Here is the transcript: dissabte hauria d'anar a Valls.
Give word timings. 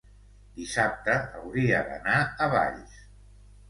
dissabte 0.55 1.19
hauria 1.43 1.85
d'anar 1.93 2.19
a 2.49 2.53
Valls. 2.59 3.01